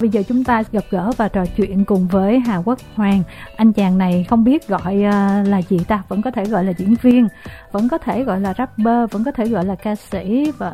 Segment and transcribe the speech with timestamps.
[0.00, 3.22] Bây giờ chúng ta gặp gỡ và trò chuyện cùng với Hà Quốc Hoàng.
[3.56, 6.72] Anh chàng này không biết gọi à, là gì ta, vẫn có thể gọi là
[6.78, 7.28] diễn viên,
[7.72, 10.72] vẫn có thể gọi là rapper, vẫn có thể gọi là ca sĩ và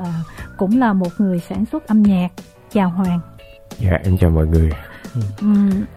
[0.56, 2.28] cũng là một người sản xuất âm nhạc.
[2.72, 3.20] Chào Hoàng.
[3.78, 4.70] Dạ em chào mọi người.
[5.40, 5.48] Ừ,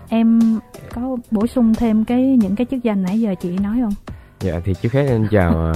[0.10, 0.60] em
[0.94, 3.94] có bổ sung thêm cái những cái chức danh nãy giờ chị nói không?
[4.40, 5.74] Dạ thì trước hết em chào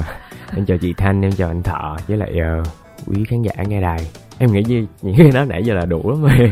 [0.56, 2.32] em chào chị Thanh, em chào anh Thọ với lại
[2.62, 2.68] uh,
[3.08, 4.08] quý khán giả nghe đài
[4.40, 6.52] em nghĩ như những cái đó nãy giờ là đủ lắm rồi.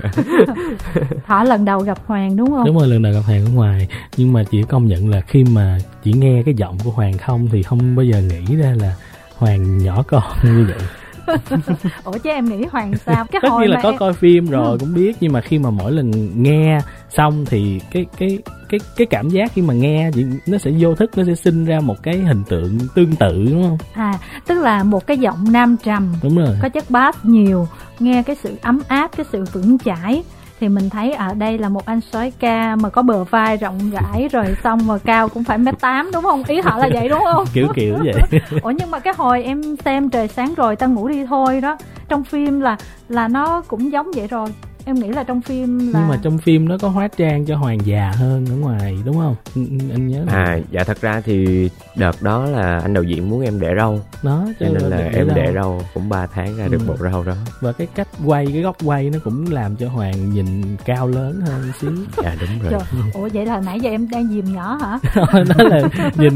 [1.28, 2.66] Thọ lần đầu gặp hoàng đúng không?
[2.66, 3.88] Đúng rồi lần đầu gặp hoàng ở ngoài.
[4.18, 7.48] Nhưng mà chỉ công nhận là khi mà chỉ nghe cái giọng của hoàng không
[7.52, 8.96] thì không bao giờ nghĩ ra là
[9.38, 10.88] hoàng nhỏ con như vậy
[12.04, 13.26] ủa chứ em nghĩ hoàng sao?
[13.32, 13.98] Cái tất nhiên là có em...
[13.98, 14.78] coi phim rồi ừ.
[14.80, 16.12] cũng biết nhưng mà khi mà mỗi lần
[16.44, 20.12] nghe xong thì cái cái cái cái cảm giác khi mà nghe
[20.48, 23.64] nó sẽ vô thức nó sẽ sinh ra một cái hình tượng tương tự đúng
[23.64, 23.78] không?
[23.94, 24.14] À
[24.48, 26.58] tức là một cái giọng nam trầm đúng rồi.
[26.62, 27.68] có chất bass nhiều
[28.00, 30.24] nghe cái sự ấm áp cái sự vững chãi
[30.60, 33.92] thì mình thấy ở đây là một anh soái ca mà có bờ vai rộng
[33.92, 36.44] rãi rồi xong mà cao cũng phải mét tám đúng không?
[36.48, 37.46] Ý họ là vậy đúng không?
[37.54, 38.42] Kiểu kiểu vậy.
[38.62, 41.78] Ủa nhưng mà cái hồi em xem trời sáng rồi ta ngủ đi thôi đó
[42.10, 42.78] trong phim là
[43.10, 44.50] là nó cũng giống vậy rồi
[44.88, 47.56] em nghĩ là trong phim là nhưng mà trong phim nó có hóa trang cho
[47.56, 49.36] hoàng già hơn ở ngoài đúng không?
[49.56, 53.30] Ừ, ừ, anh nhớ à dạ thật ra thì đợt đó là anh đạo diễn
[53.30, 54.00] muốn em để râu.
[54.24, 56.72] Đó cho nên là em để râu cũng 3 tháng ra ừ.
[56.72, 57.34] được bộ râu đó.
[57.62, 61.42] Và cái cách quay cái góc quay nó cũng làm cho hoàng nhìn cao lớn
[61.48, 61.92] hơn xíu.
[62.24, 62.72] Dạ đúng rồi.
[62.72, 65.00] Trời, ủa vậy là nãy giờ em đang dìm nhỏ hả?
[65.34, 65.82] Nó là
[66.16, 66.36] nhìn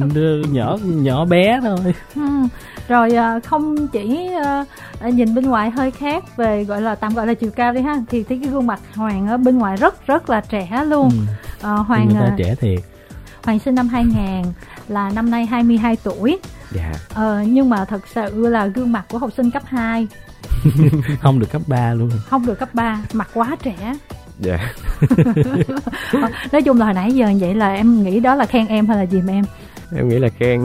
[0.54, 1.94] nhỏ nhỏ bé thôi.
[2.16, 2.22] Ừ.
[2.88, 7.28] rồi à, không chỉ à, nhìn bên ngoài hơi khác về gọi là tạm gọi
[7.28, 10.08] là chiều cao đi ha thì thấy cái gương mặt Hoàng ở bên ngoài rất
[10.08, 11.10] rất là trẻ luôn.
[11.10, 11.68] Ừ.
[11.68, 12.80] à, Hoàng người ta ờ, trẻ thiệt.
[13.44, 14.54] Hoàng sinh năm 2000
[14.88, 16.40] là năm nay 22 tuổi.
[16.72, 16.94] Dạ.
[17.14, 20.08] Ờ, nhưng mà thật sự là gương mặt của học sinh cấp 2
[21.22, 22.12] không được cấp 3 luôn.
[22.30, 23.96] Không được cấp 3 mặt quá trẻ.
[24.40, 24.74] Dạ.
[26.52, 28.98] Nói chung là hồi nãy giờ vậy là em nghĩ đó là khen em hay
[28.98, 29.44] là dìm em?
[29.96, 30.64] Em nghĩ là khen.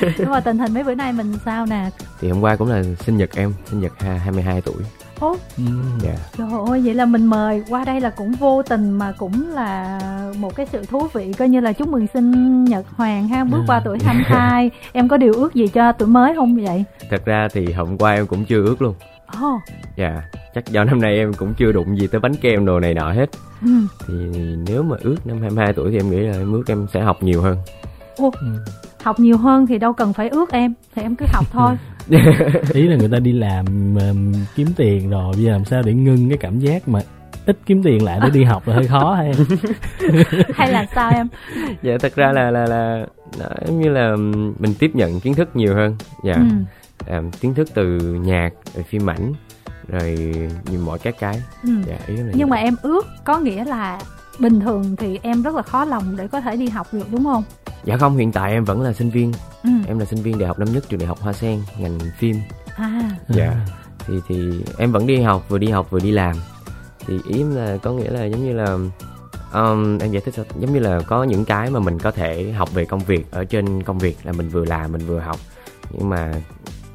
[0.18, 1.90] Nhưng mà tình hình mấy bữa nay mình sao nè?
[2.20, 4.82] Thì hôm qua cũng là sinh nhật em sinh nhật 22 tuổi
[5.20, 5.64] Ố, ừ.
[6.04, 6.18] yeah.
[6.38, 10.00] trời ơi vậy là mình mời qua đây là cũng vô tình mà cũng là
[10.38, 13.58] một cái sự thú vị coi như là chúc mừng sinh nhật Hoàng ha bước
[13.58, 13.64] ừ.
[13.66, 17.48] qua tuổi 22 em có điều ước gì cho tuổi mới không vậy thật ra
[17.52, 18.94] thì hôm qua em cũng chưa ước luôn
[19.40, 19.54] Ồ.
[19.54, 19.60] Oh.
[19.96, 20.22] Dạ,
[20.54, 23.12] chắc do năm nay em cũng chưa đụng gì tới bánh kem đồ này nọ
[23.12, 23.30] hết.
[23.62, 23.68] Ừ.
[24.06, 24.14] Thì
[24.68, 27.22] nếu mà ước năm 22 tuổi thì em nghĩ là em ước em sẽ học
[27.22, 27.58] nhiều hơn.
[28.16, 28.46] Ồ, ừ.
[29.02, 31.76] học nhiều hơn thì đâu cần phải ước em, thì em cứ học thôi.
[32.72, 33.64] ý là người ta đi làm
[34.54, 37.00] kiếm tiền rồi bây giờ làm sao để ngưng cái cảm giác mà
[37.46, 39.32] ít kiếm tiền lại để đi học là hơi khó hay
[40.54, 41.28] hay là sao em?
[41.82, 43.06] Dạ thật ra là là là
[43.66, 44.16] giống như là
[44.58, 45.96] mình tiếp nhận kiến thức nhiều hơn.
[46.24, 46.34] Dạ.
[46.34, 46.44] Ừ.
[47.06, 49.32] à, kiến thức từ nhạc từ phim ảnh
[49.88, 50.34] rồi
[50.70, 51.42] nhiều mọi các cái.
[51.62, 51.70] Ừ.
[51.86, 54.00] dạ, ý là nhưng mà em ước có nghĩa là
[54.38, 57.24] bình thường thì em rất là khó lòng để có thể đi học được đúng
[57.24, 57.44] không?
[57.84, 59.32] Dạ không hiện tại em vẫn là sinh viên.
[59.62, 59.70] Ừ.
[59.86, 62.36] em là sinh viên đại học năm nhất trường đại học hoa sen ngành phim.
[62.76, 63.10] À.
[63.28, 63.56] Dạ.
[64.06, 66.36] Thì thì em vẫn đi học vừa đi học vừa đi làm.
[67.06, 68.78] Thì ý em là có nghĩa là giống như là
[69.52, 70.44] um, em giải thích sao?
[70.58, 73.44] Giống như là có những cái mà mình có thể học về công việc ở
[73.44, 75.36] trên công việc là mình vừa làm mình vừa học.
[75.90, 76.34] Nhưng mà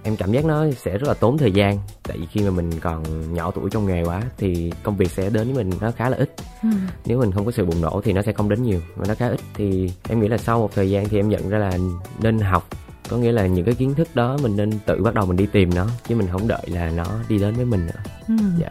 [0.09, 1.79] em cảm giác nó sẽ rất là tốn thời gian.
[2.03, 3.03] Tại vì khi mà mình còn
[3.33, 6.17] nhỏ tuổi trong nghề quá thì công việc sẽ đến với mình nó khá là
[6.17, 6.35] ít.
[6.63, 6.69] Ừ.
[7.05, 9.15] nếu mình không có sự bùng nổ thì nó sẽ không đến nhiều và nó
[9.15, 9.39] khá ít.
[9.53, 11.77] Thì em nghĩ là sau một thời gian thì em nhận ra là
[12.19, 12.67] nên học.
[13.09, 15.45] Có nghĩa là những cái kiến thức đó mình nên tự bắt đầu mình đi
[15.45, 18.01] tìm nó chứ mình không đợi là nó đi đến với mình nữa.
[18.27, 18.35] Ừ.
[18.59, 18.69] dạ.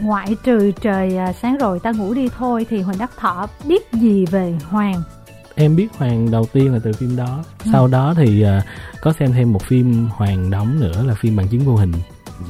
[0.00, 3.82] Ngoại trừ trời à, sáng rồi ta ngủ đi thôi thì huỳnh đắc thọ biết
[3.92, 5.02] gì về hoàng
[5.54, 7.44] em biết hoàng đầu tiên là từ phim đó.
[7.64, 7.70] Ừ.
[7.72, 8.64] sau đó thì uh,
[9.00, 11.92] có xem thêm một phim hoàng đóng nữa là phim bằng chứng vô hình.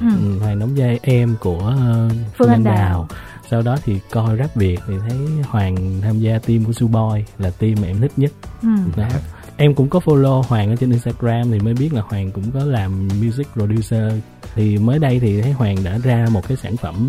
[0.00, 0.06] Ừ.
[0.20, 1.74] ừ hoàng đóng vai em của
[2.08, 2.74] uh, phương anh đào.
[2.74, 3.08] đào.
[3.50, 7.50] Sau đó thì coi rap việt thì thấy hoàng tham gia team của Suboy là
[7.50, 8.32] team mà em thích nhất.
[8.62, 8.68] Ừ.
[8.96, 9.08] đó.
[9.56, 12.64] Em cũng có follow hoàng ở trên instagram thì mới biết là hoàng cũng có
[12.64, 14.12] làm music producer.
[14.54, 17.08] Thì mới đây thì thấy hoàng đã ra một cái sản phẩm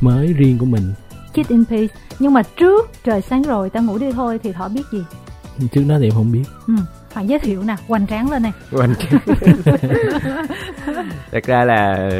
[0.00, 0.92] mới riêng của mình.
[1.34, 1.94] Kid in Peace.
[2.18, 5.02] Nhưng mà trước trời sáng rồi ta ngủ đi thôi thì thọ biết gì
[5.72, 6.74] trước đó thì em không biết ừ.
[7.12, 9.20] Hoàng giới thiệu nè hoành tráng lên nè hoành tráng
[11.32, 12.10] thật ra là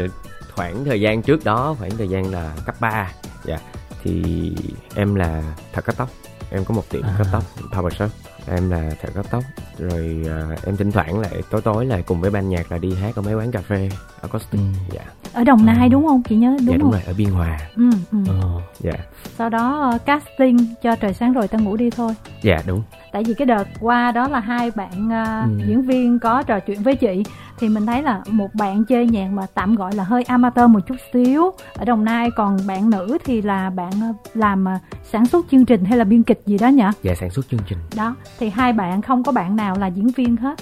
[0.54, 3.12] khoảng thời gian trước đó khoảng thời gian là cấp 3
[3.44, 3.58] dạ
[4.02, 4.52] thì
[4.94, 5.42] em là
[5.72, 6.08] thật cắt tóc
[6.50, 7.14] em có một tiệm à.
[7.18, 8.10] cắt tóc power shop
[8.46, 9.44] em là thợ cắt tóc
[9.78, 12.94] rồi uh, em thỉnh thoảng lại tối tối lại cùng với ban nhạc là đi
[12.94, 13.88] hát ở mấy quán cà phê
[14.22, 14.66] acoustic ừ.
[14.92, 15.02] dạ
[15.32, 15.92] ở đồng nai ừ.
[15.92, 18.18] đúng không chị nhớ đúng dạ, đúng không rồi ở biên hòa ừ, ừ.
[18.28, 18.60] Ờ.
[18.80, 18.94] dạ
[19.38, 22.82] sau đó uh, casting cho trời sáng rồi ta ngủ đi thôi dạ đúng
[23.18, 25.66] tại vì cái đợt qua đó là hai bạn uh, ừ.
[25.66, 27.24] diễn viên có trò chuyện với chị
[27.58, 30.80] thì mình thấy là một bạn chơi nhạc mà tạm gọi là hơi amateur một
[30.86, 31.50] chút xíu.
[31.74, 33.90] Ở đồng nai còn bạn nữ thì là bạn
[34.34, 36.84] làm uh, sản xuất chương trình hay là biên kịch gì đó nhỉ?
[37.02, 37.78] Dạ sản xuất chương trình.
[37.96, 40.58] Đó thì hai bạn không có bạn nào là diễn viên hết.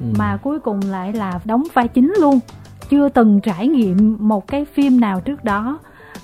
[0.00, 0.06] Ừ.
[0.18, 2.40] mà cuối cùng lại là đóng vai chính luôn.
[2.90, 5.78] Chưa từng trải nghiệm một cái phim nào trước đó.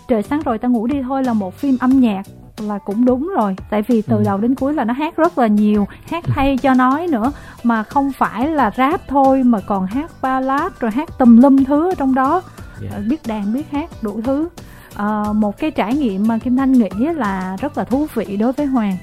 [0.09, 2.23] Trời sáng rồi ta ngủ đi thôi là một phim âm nhạc
[2.61, 3.57] là cũng đúng rồi.
[3.71, 4.23] Tại vì từ ừ.
[4.25, 7.33] đầu đến cuối là nó hát rất là nhiều hát hay cho nói nữa.
[7.63, 11.91] Mà không phải là rap thôi mà còn hát ballad rồi hát tùm lum thứ
[11.91, 12.43] ở trong đó.
[12.81, 12.93] Yeah.
[12.93, 13.01] Dạ.
[13.09, 14.49] biết đàn biết hát đủ thứ.
[14.95, 18.53] À, một cái trải nghiệm mà kim thanh nghĩ là rất là thú vị đối
[18.53, 18.97] với hoàng.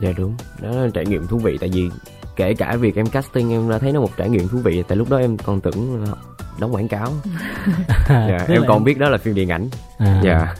[0.00, 0.34] Dạ đúng.
[0.60, 1.58] Đó là trải nghiệm thú vị.
[1.60, 1.90] Tại vì
[2.36, 4.82] kể cả việc em casting em đã thấy nó một trải nghiệm thú vị.
[4.88, 6.06] Tại lúc đó em còn tưởng
[6.60, 7.08] đóng quảng cáo.
[8.08, 8.84] Dạ, em còn em...
[8.84, 9.68] biết đó là phim điện ảnh.
[9.98, 10.20] À.
[10.24, 10.54] dạ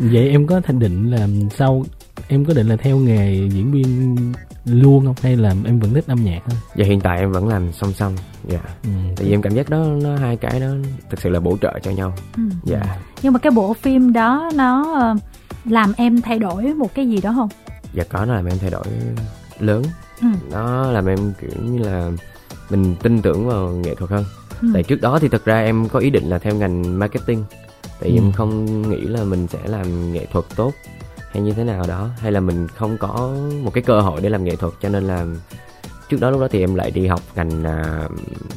[0.00, 1.84] vậy em có thành định là sau
[2.28, 4.16] em có định là theo nghề diễn viên
[4.64, 5.14] luôn không?
[5.22, 6.58] Hay là em vẫn thích âm nhạc thôi?
[6.76, 8.16] Dạ hiện tại em vẫn làm song song
[8.48, 8.60] dạ.
[8.82, 8.90] Ừ.
[9.16, 10.66] tại vì em cảm giác đó nó hai cái đó
[11.10, 12.14] thực sự là bổ trợ cho nhau.
[12.36, 12.42] Ừ.
[12.64, 12.98] dạ.
[13.22, 15.14] Nhưng mà cái bộ phim đó nó ờ,
[15.64, 17.48] làm em thay đổi một cái gì đó không?
[17.94, 18.84] Dạ có nó làm em thay đổi
[19.58, 19.82] lớn.
[20.20, 20.28] Ừ.
[20.50, 22.10] nó làm em kiểu như là
[22.70, 24.24] mình tin tưởng vào nghệ thuật hơn.
[24.62, 24.68] Ừ.
[24.74, 27.44] tại trước đó thì thực ra em có ý định là theo ngành marketing
[28.00, 28.22] tại vì ừ.
[28.24, 30.72] em không nghĩ là mình sẽ làm nghệ thuật tốt
[31.30, 34.28] hay như thế nào đó hay là mình không có một cái cơ hội để
[34.28, 35.26] làm nghệ thuật cho nên là
[36.08, 38.12] trước đó lúc đó thì em lại đi học ngành uh,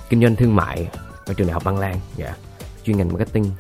[0.10, 0.90] kinh doanh thương mại
[1.26, 2.36] ở trường đại học Băng Lan dạ
[2.86, 3.52] chuyên ngành marketing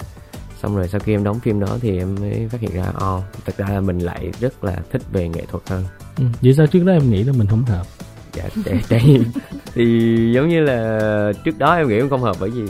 [0.61, 3.17] xong rồi sau khi em đóng phim đó thì em mới phát hiện ra ồ
[3.17, 5.83] oh, thật ra là mình lại rất là thích về nghệ thuật hơn
[6.17, 6.23] ừ.
[6.41, 7.85] vậy sao trước đó em nghĩ là mình không hợp
[8.33, 9.19] dạ tại, tại
[9.73, 12.63] thì giống như là trước đó em nghĩ em không hợp bởi vì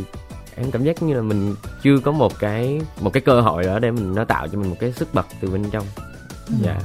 [0.56, 3.80] em cảm giác như là mình chưa có một cái một cái cơ hội đó
[3.80, 5.86] để mình nó tạo cho mình một cái sức bật từ bên trong.
[6.48, 6.54] Ừ.
[6.62, 6.80] dạ.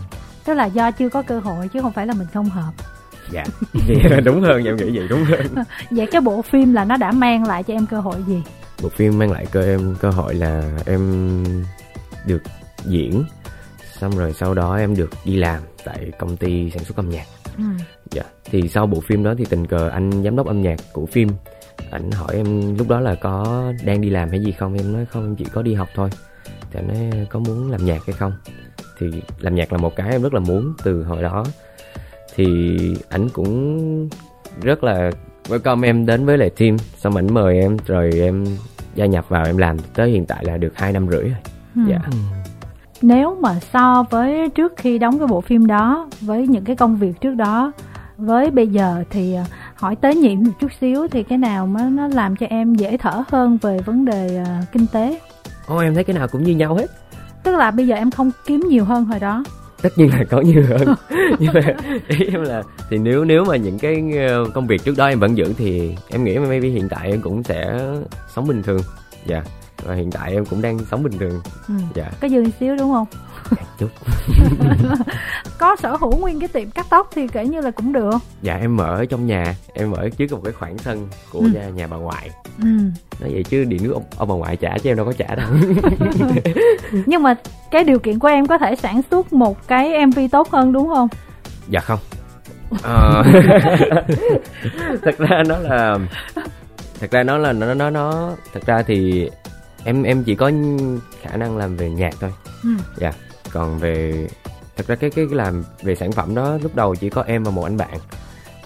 [0.44, 2.72] Tức là do chưa có cơ hội chứ không phải là mình không hợp.
[3.30, 3.44] Dạ.
[4.24, 5.46] Đúng hơn em nghĩ vậy đúng hơn.
[5.90, 8.42] Vậy cái bộ phim là nó đã mang lại cho em cơ hội gì?
[8.82, 11.44] Bộ phim mang lại cho em cơ hội là em
[12.26, 12.42] được
[12.84, 13.24] diễn
[13.98, 17.24] xong rồi sau đó em được đi làm tại công ty sản xuất âm nhạc.
[17.56, 17.64] Ừ.
[18.10, 18.22] dạ.
[18.44, 21.28] Thì sau bộ phim đó thì tình cờ anh giám đốc âm nhạc của phim
[21.90, 24.75] ảnh hỏi em lúc đó là có đang đi làm hay gì không?
[24.75, 26.10] Em nói không em chỉ có đi học thôi.
[26.70, 28.32] Thì anh nói có muốn làm nhạc hay không?
[28.98, 29.06] Thì
[29.38, 31.44] làm nhạc là một cái em rất là muốn từ hồi đó.
[32.34, 32.78] Thì
[33.08, 34.08] ảnh cũng
[34.62, 35.10] rất là
[35.48, 36.76] welcome em đến với lại team.
[36.78, 38.44] Xong ảnh mời em rồi em
[38.94, 39.78] gia nhập vào em làm.
[39.94, 41.38] Tới hiện tại là được hai năm rưỡi rồi.
[41.75, 41.80] Ừ.
[41.88, 41.98] dạ.
[42.12, 42.19] Ừ.
[43.02, 46.96] nếu mà so với trước khi đóng cái bộ phim đó với những cái công
[46.96, 47.72] việc trước đó
[48.19, 49.44] với bây giờ thì à,
[49.78, 52.96] hỏi tế nhị một chút xíu thì cái nào mà nó làm cho em dễ
[52.96, 55.20] thở hơn về vấn đề uh, kinh tế?
[55.66, 56.86] Ồ em thấy cái nào cũng như nhau hết.
[57.42, 59.44] Tức là bây giờ em không kiếm nhiều hơn hồi đó.
[59.82, 60.94] Tất nhiên là có nhiều hơn.
[61.38, 61.60] Nhưng mà
[62.08, 65.20] ý em là thì nếu nếu mà những cái ờ, công việc trước đó em
[65.20, 67.80] vẫn giữ thì em nghĩ maybe hiện tại em cũng sẽ
[68.34, 68.80] sống bình thường.
[69.26, 69.34] Dạ.
[69.34, 69.46] yeah.
[69.84, 71.40] Và hiện tại em cũng đang sống bình thường.
[71.69, 71.75] Ừ.
[71.94, 72.10] dạ.
[72.20, 73.06] Có dư xíu đúng không?
[73.78, 73.88] Chút.
[75.58, 78.19] Có sở hữu nguyên cái tiệm cắt tóc thì kể như là cũng được.
[78.42, 81.50] Dạ em mở trong nhà em mở trước một cái khoảng sân của ừ.
[81.54, 82.30] nhà, nhà bà ngoại.
[82.58, 82.69] Ừ.
[83.20, 85.34] nói vậy chứ điện nước ông, ông bà ngoại trả chứ em đâu có trả
[85.34, 85.48] đâu.
[87.06, 87.34] Nhưng mà
[87.70, 90.88] cái điều kiện của em có thể sản xuất một cái mv tốt hơn đúng
[90.88, 91.08] không?
[91.69, 91.98] Dạ không.
[92.82, 93.22] À,
[95.02, 95.98] thật ra nó là
[97.00, 99.30] thật ra nó là nó nó nó thật ra thì
[99.88, 100.50] em em chỉ có
[101.23, 102.71] khả năng làm về nhạc thôi ừ.
[102.97, 103.12] dạ
[103.52, 104.28] còn về
[104.76, 107.50] thật ra cái cái làm về sản phẩm đó lúc đầu chỉ có em và
[107.50, 107.99] một anh bạn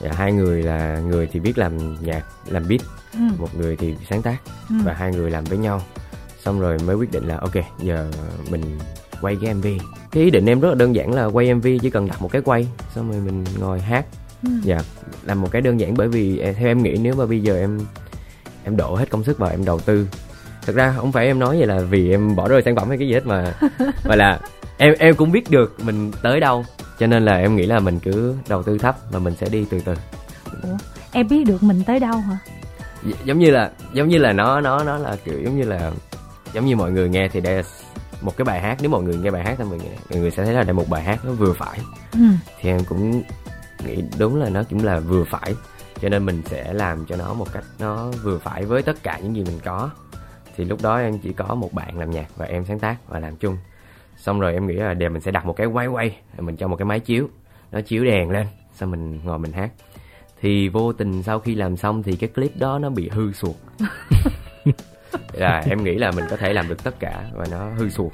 [0.00, 2.80] và hai người là người thì biết làm nhạc làm beat
[3.12, 3.18] ừ.
[3.38, 4.36] một người thì sáng tác
[4.68, 4.74] ừ.
[4.84, 5.82] và hai người làm với nhau
[6.44, 8.10] xong rồi mới quyết định là ok giờ
[8.50, 8.78] mình
[9.20, 9.66] quay cái mv
[10.12, 12.32] cái ý định em rất là đơn giản là quay mv chỉ cần đặt một
[12.32, 14.06] cái quay xong rồi mình ngồi hát
[14.42, 14.50] ừ.
[14.62, 14.78] dạ
[15.22, 17.58] làm một cái đơn giản bởi vì à, theo em nghĩ nếu mà bây giờ
[17.58, 17.80] em
[18.64, 20.08] em đổ hết công sức vào em đầu tư
[20.66, 22.98] thật ra không phải em nói vậy là vì em bỏ rơi sản phẩm hay
[22.98, 23.54] cái gì hết mà
[24.04, 24.40] mà là
[24.78, 26.64] em em cũng biết được mình tới đâu
[26.98, 29.66] cho nên là em nghĩ là mình cứ đầu tư thấp và mình sẽ đi
[29.70, 29.94] từ từ.
[30.62, 30.76] Ủa,
[31.12, 32.38] em biết được mình tới đâu hả?
[33.24, 35.92] Giống như là giống như là nó nó nó là kiểu giống như là
[36.52, 37.62] giống như mọi người nghe thì đây là
[38.20, 40.30] một cái bài hát nếu mọi người nghe bài hát thì mọi người, mọi người
[40.30, 41.78] sẽ thấy là đây một bài hát nó vừa phải.
[42.12, 42.24] Ừ.
[42.60, 43.22] thì em cũng
[43.86, 45.54] nghĩ đúng là nó cũng là vừa phải
[46.02, 49.18] cho nên mình sẽ làm cho nó một cách nó vừa phải với tất cả
[49.22, 49.90] những gì mình có
[50.56, 53.18] thì lúc đó em chỉ có một bạn làm nhạc và em sáng tác và
[53.18, 53.56] làm chung.
[54.16, 56.68] Xong rồi em nghĩ là để mình sẽ đặt một cái quay quay mình cho
[56.68, 57.28] một cái máy chiếu.
[57.72, 59.70] Nó chiếu đèn lên xong mình ngồi mình hát.
[60.40, 63.56] Thì vô tình sau khi làm xong thì cái clip đó nó bị hư suột.
[65.32, 68.12] Là em nghĩ là mình có thể làm được tất cả và nó hư suột.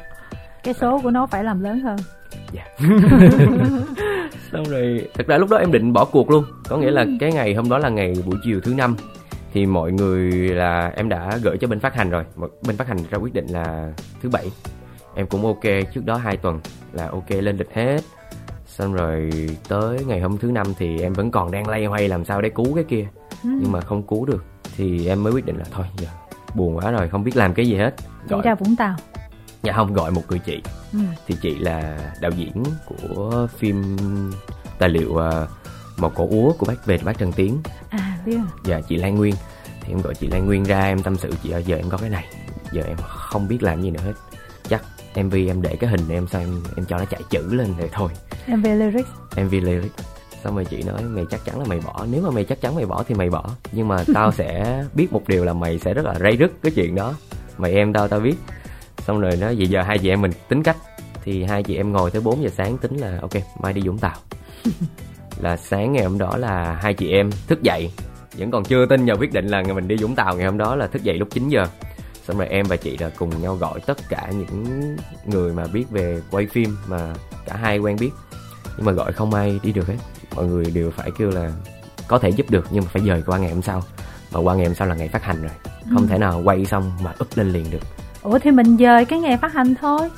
[0.65, 1.97] Cái số của nó phải làm lớn hơn.
[2.53, 2.65] Dạ.
[4.53, 6.45] Xong rồi thật ra lúc đó em định bỏ cuộc luôn.
[6.69, 7.11] Có nghĩa là ừ.
[7.21, 8.97] cái ngày hôm đó là ngày buổi chiều thứ năm
[9.59, 12.25] thì mọi người là em đã gửi cho bên phát hành rồi.
[12.67, 14.51] Bên phát hành ra quyết định là thứ bảy.
[15.15, 15.63] Em cũng ok
[15.95, 16.61] trước đó hai tuần
[16.93, 18.01] là ok lên lịch hết.
[18.67, 19.31] Xong rồi
[19.69, 22.49] tới ngày hôm thứ năm thì em vẫn còn đang lay hoay làm sao để
[22.49, 23.07] cứu cái kia.
[23.45, 23.51] Ừ.
[23.63, 24.45] nhưng mà không cứu được
[24.77, 26.09] thì em mới quyết định là thôi giờ
[26.55, 27.95] buồn quá rồi không biết làm cái gì hết.
[28.29, 28.97] Gọi ra vũng tàu.
[29.63, 30.63] Dạ không gọi một người chị.
[30.93, 30.99] Ừ.
[31.27, 33.97] thì chị là đạo diễn của phim
[34.79, 35.49] tài liệu uh,
[35.97, 37.59] một cổ úa của bác về bác trần tiến.
[37.91, 39.35] À biết dạ chị lan nguyên.
[39.81, 41.99] Thì em gọi chị lan nguyên ra em tâm sự chị ơi giờ em có
[41.99, 42.25] cái này.
[42.73, 44.13] Giờ em không biết làm gì nữa hết.
[44.69, 44.83] Chắc
[45.25, 47.89] mv em để cái hình em sao em em cho nó chạy chữ lên rồi
[47.93, 48.11] thôi.
[48.47, 49.95] Mv lyrics mv lyrics
[50.45, 52.07] xong rồi chị nói mày chắc chắn là mày bỏ.
[52.11, 53.51] Nếu mà mày chắc chắn mày bỏ thì mày bỏ.
[53.73, 56.73] Nhưng mà tao sẽ biết một điều là mày sẽ rất là ray rứt cái
[56.75, 57.15] chuyện đó.
[57.59, 58.35] Mày em tao tao biết.
[58.99, 60.77] Xong rồi nói vậy giờ hai chị em mình tính cách.
[61.25, 63.99] Thì hai chị em ngồi tới 4 giờ sáng tính là ok mai đi vũng
[63.99, 64.17] tàu.
[65.41, 67.91] Là sáng ngày hôm đó là hai chị em thức dậy
[68.39, 70.77] vẫn còn chưa tin nhờ quyết định là mình đi vũng tàu ngày hôm đó
[70.77, 71.67] là thức dậy lúc 9 giờ.
[72.25, 75.91] Xong rồi em và chị là cùng nhau gọi tất cả những người mà biết
[75.91, 77.15] về quay phim mà
[77.47, 78.11] cả hai quen biết.
[78.77, 79.97] Nhưng mà gọi không ai đi được hết.
[80.37, 81.53] Mọi người đều phải kêu là
[82.09, 83.83] có thể giúp được nhưng mà phải dời qua ngày hôm sau.
[84.31, 85.53] Và qua ngày hôm sau là ngày phát hành rồi.
[85.91, 86.07] Không ừ.
[86.09, 87.83] thể nào quay xong mà up lên liền được.
[88.23, 90.09] Ủa thì mình dời cái ngày phát hành thôi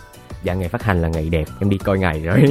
[0.42, 1.44] dạ ngày phát hành là ngày đẹp.
[1.60, 2.44] Em đi coi ngày rồi.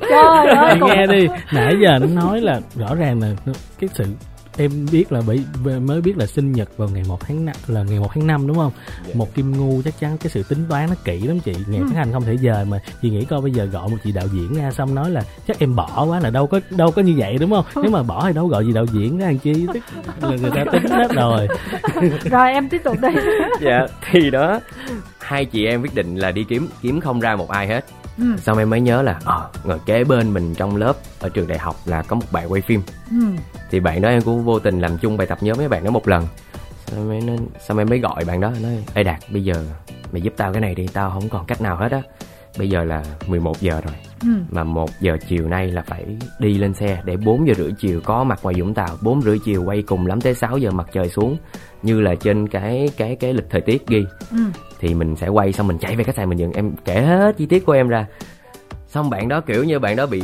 [0.00, 0.78] Trời ơi.
[0.80, 1.28] Nghe đi.
[1.52, 3.28] Nãy giờ nó nói là rõ ràng là
[3.78, 4.04] cái sự
[4.56, 5.40] em biết là bị
[5.80, 8.46] mới biết là sinh nhật vào ngày 1 tháng 5 là ngày 1 tháng 5
[8.46, 8.72] đúng không?
[8.72, 9.06] Yeah.
[9.06, 9.14] Dạ.
[9.14, 11.52] Một kim ngu chắc chắn cái sự tính toán nó kỹ lắm chị.
[11.66, 11.86] Ngày ừ.
[11.90, 14.26] phát hành không thể dời mà chị nghĩ coi bây giờ gọi một chị đạo
[14.32, 17.14] diễn ra xong nói là chắc em bỏ quá là đâu có đâu có như
[17.16, 17.64] vậy đúng không?
[17.82, 19.82] Nếu mà bỏ thì đâu gọi gì đạo diễn ra làm chi tức
[20.20, 21.48] là người ta tính hết rồi.
[22.30, 23.08] rồi em tiếp tục đi.
[23.60, 24.60] dạ thì đó
[25.20, 27.84] hai chị em quyết định là đi kiếm kiếm không ra một ai hết
[28.18, 28.24] ừ.
[28.42, 31.58] xong em mới nhớ là ờ ngồi kế bên mình trong lớp ở trường đại
[31.58, 33.26] học là có một bạn quay phim ừ.
[33.70, 35.90] thì bạn đó em cũng vô tình làm chung bài tập nhớ mấy bạn đó
[35.90, 36.26] một lần
[36.86, 39.64] xong em mới, xong em mới gọi bạn đó nói ê đạt bây giờ
[40.12, 42.02] mày giúp tao cái này đi tao không còn cách nào hết á
[42.58, 43.94] bây giờ là 11 giờ rồi.
[44.22, 44.30] Ừ.
[44.50, 46.04] mà một giờ chiều nay là phải
[46.38, 48.96] đi lên xe để 4 giờ rưỡi chiều có mặt ngoài Vũng Tàu.
[49.02, 51.36] 4 rưỡi chiều quay cùng lắm tới 6 giờ mặt trời xuống.
[51.82, 54.04] Như là trên cái cái cái lịch thời tiết ghi.
[54.30, 54.36] Ừ.
[54.80, 57.36] thì mình sẽ quay xong mình chạy về khách sạn mình dừng em kể hết
[57.36, 58.06] chi tiết của em ra.
[58.86, 60.22] Xong bạn đó kiểu như bạn đó bị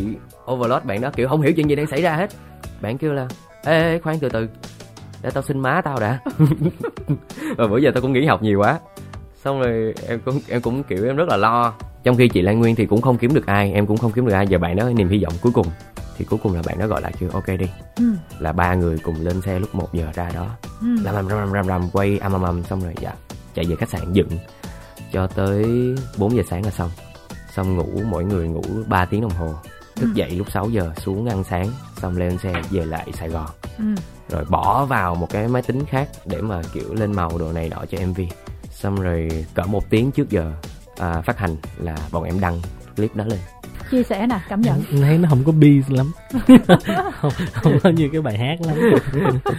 [0.52, 2.30] overload bạn đó kiểu không hiểu chuyện gì đang xảy ra hết.
[2.80, 3.28] Bạn kêu là
[3.64, 4.48] ê, ê khoan từ từ.
[5.22, 6.18] Để tao xin má tao đã.
[7.56, 8.78] Và bữa giờ tao cũng nghỉ học nhiều quá.
[9.36, 12.58] Xong rồi em cũng em cũng kiểu em rất là lo trong khi chị Lan
[12.58, 14.46] Nguyên thì cũng không kiếm được ai em cũng không kiếm được ai.
[14.46, 15.66] Giờ bạn đó niềm hy vọng cuối cùng.
[16.16, 17.66] Thì cuối cùng là bạn đó gọi lại kêu ok đi.
[17.96, 18.04] Ừ.
[18.38, 20.46] là ba người cùng lên xe lúc 1 giờ ra đó.
[20.80, 20.86] Ừ.
[21.02, 23.12] làm rầm rầm rầm rầm quay âm âm âm xong rồi dạ
[23.54, 24.28] chạy về khách sạn dựng.
[25.12, 25.64] Cho tới
[26.18, 26.90] 4 giờ sáng là xong.
[27.54, 29.54] Xong ngủ mỗi người ngủ 3 tiếng đồng hồ.
[29.96, 30.12] Thức ừ.
[30.14, 31.66] dậy lúc 6 giờ xuống ăn sáng
[31.96, 33.50] xong lên xe về lại Sài Gòn.
[33.78, 33.84] Ừ.
[34.28, 37.68] rồi bỏ vào một cái máy tính khác để mà kiểu lên màu đồ này
[37.68, 38.20] nọ cho MV
[38.70, 40.52] xong rồi cỡ một tiếng trước giờ
[41.00, 42.60] à, phát hành là bọn em đăng
[42.96, 43.38] clip đó lên.
[43.90, 44.82] Chia sẻ nè cảm nhận.
[44.90, 46.12] Thấy nó không có bi lắm.
[47.20, 48.76] Không, không có như cái bài hát lắm.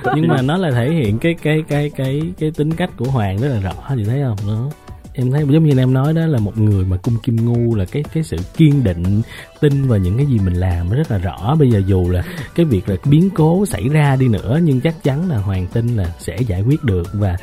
[0.15, 3.37] Nhưng mà nó là thể hiện cái cái cái cái cái tính cách của hoàng
[3.37, 4.37] rất là rõ chị thấy không?
[4.47, 4.69] Nó
[5.13, 7.85] em thấy giống như em nói đó là một người mà cung kim ngu là
[7.85, 9.21] cái cái sự kiên định
[9.59, 11.55] tin vào những cái gì mình làm rất là rõ.
[11.59, 12.23] Bây giờ dù là
[12.55, 15.87] cái việc là biến cố xảy ra đi nữa nhưng chắc chắn là hoàng tin
[15.97, 17.07] là sẽ giải quyết được.
[17.13, 17.37] Và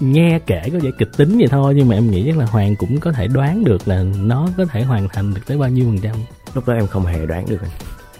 [0.00, 2.76] nghe kể có vẻ kịch tính vậy thôi nhưng mà em nghĩ chắc là hoàng
[2.76, 5.84] cũng có thể đoán được là nó có thể hoàn thành được tới bao nhiêu
[5.84, 6.16] phần trăm.
[6.54, 7.60] Lúc đó em không hề đoán được.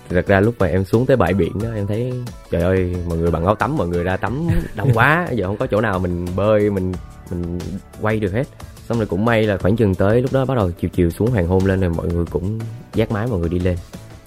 [0.09, 2.13] Thật ra lúc mà em xuống tới bãi biển đó em thấy
[2.51, 5.57] trời ơi mọi người bằng áo tắm mọi người ra tắm đông quá giờ không
[5.57, 6.93] có chỗ nào mình bơi mình
[7.31, 7.59] mình
[8.01, 8.49] quay được hết.
[8.89, 11.31] Xong rồi cũng may là khoảng chừng tới lúc đó bắt đầu chiều chiều xuống
[11.31, 12.59] hoàng hôn lên rồi mọi người cũng
[12.95, 13.77] giác mái mọi người đi lên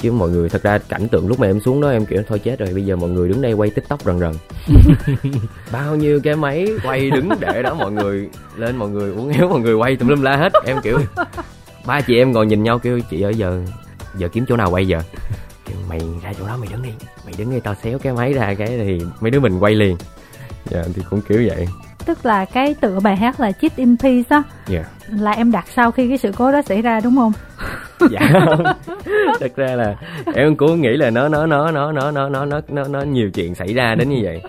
[0.04, 2.40] chứ mọi người thật ra cảnh tượng lúc mà em xuống đó em kiểu thôi
[2.40, 4.34] chết rồi bây giờ mọi người đứng đây quay tiktok rần rần.
[5.72, 9.50] Bao nhiêu cái máy quay đứng để đó mọi người lên mọi người uống éo
[9.50, 10.54] mọi người quay tùm lum la hết.
[10.66, 11.00] Em kiểu
[11.86, 13.62] ba chị em ngồi nhìn nhau kêu chị ơi giờ
[14.18, 15.02] giờ kiếm chỗ nào quay giờ?
[15.66, 16.90] Kêu mày ra chỗ đó mày đứng đi
[17.26, 19.98] mày đứng đi tao xéo cái máy ra cái thì mấy đứa mình quay liền.
[20.66, 21.68] Dạ thì cũng kiểu vậy.
[22.06, 24.86] Tức là cái tựa bài hát là Chit in Peace á yeah.
[25.10, 27.34] là em đặt sau khi cái sự cố đó xảy ra đúng không
[28.12, 28.20] dạ.
[28.32, 28.64] Không
[29.40, 29.96] thật ra là
[30.34, 33.56] em cũng nghĩ là nó nó nó nó nó nó nó nó nó nhiều chuyện
[33.56, 34.42] xảy ra đến như vậy.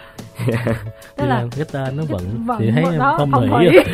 [1.17, 3.85] Tức là cái tên nó vận chị thấy em thủy, thủy.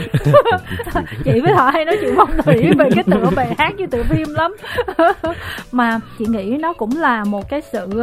[1.24, 4.02] chị với họ hay nói chuyện phong thủy về cái tựa bài hát như tựa
[4.02, 4.56] phim lắm.
[5.72, 8.02] Mà chị nghĩ nó cũng là một cái sự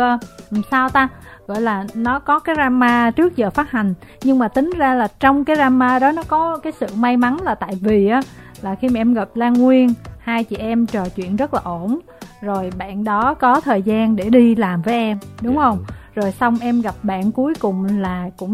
[0.71, 1.07] sao ta?
[1.47, 5.07] Gọi là nó có cái drama trước giờ phát hành nhưng mà tính ra là
[5.19, 8.21] trong cái drama đó nó có cái sự may mắn là tại vì á
[8.61, 11.99] là khi mà em gặp Lan Nguyên hai chị em trò chuyện rất là ổn
[12.41, 15.55] rồi bạn đó có thời gian để đi làm với em đúng.
[15.55, 15.85] Dạ, không
[16.15, 18.53] rồi xong em gặp bạn cuối cùng là cũng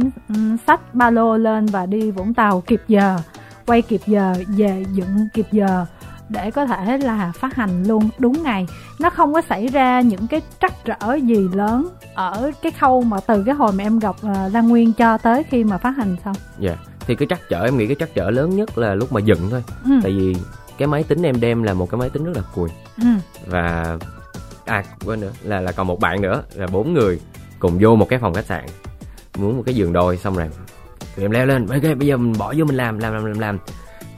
[0.68, 3.18] xách um, ba lô lên và đi vũng tàu kịp giờ
[3.66, 5.86] quay kịp giờ về dựng kịp giờ
[6.30, 8.68] để có thể là phát hành luôn đúng ngày
[9.00, 13.18] nó không có xảy ra những cái trắc trở gì lớn ở cái khâu mà
[13.28, 16.16] từ cái hồi mà em gặp uh, Lan Nguyên cho tới khi mà phát hành
[16.26, 16.93] xong dạ yeah.
[17.08, 19.50] Thì cái trắc trở em nghĩ cái trắc trở lớn nhất là lúc mà dựng
[19.50, 19.92] thôi ừ.
[20.04, 20.36] tại vì
[20.78, 23.08] cái máy tính em đem là một cái máy tính rất là cùi ừ.
[23.48, 23.98] và
[24.66, 27.20] à quên nữa là là còn một bạn nữa là bốn người
[27.60, 28.66] cùng vô một cái phòng khách sạn
[29.38, 30.50] muốn một cái giường đôi xong rồi
[31.16, 33.40] tụi em leo lên ok bây giờ mình bỏ vô mình làm làm làm làm
[33.40, 33.60] làm